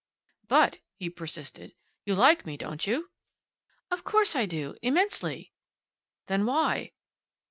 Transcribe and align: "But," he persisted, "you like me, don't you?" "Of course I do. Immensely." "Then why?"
"But," 0.47 0.79
he 0.97 1.11
persisted, 1.11 1.75
"you 2.05 2.15
like 2.15 2.43
me, 2.43 2.57
don't 2.57 2.87
you?" 2.87 3.11
"Of 3.91 4.03
course 4.03 4.35
I 4.35 4.47
do. 4.47 4.75
Immensely." 4.81 5.53
"Then 6.25 6.47
why?" 6.47 6.93